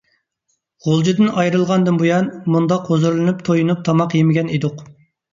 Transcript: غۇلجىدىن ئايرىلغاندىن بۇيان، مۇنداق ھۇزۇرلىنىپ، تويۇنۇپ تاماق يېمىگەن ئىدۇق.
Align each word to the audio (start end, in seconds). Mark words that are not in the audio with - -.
غۇلجىدىن 0.85 1.27
ئايرىلغاندىن 1.41 1.99
بۇيان، 1.99 2.29
مۇنداق 2.55 2.87
ھۇزۇرلىنىپ، 2.93 3.43
تويۇنۇپ 3.49 3.83
تاماق 3.91 4.17
يېمىگەن 4.21 4.49
ئىدۇق. 4.57 4.83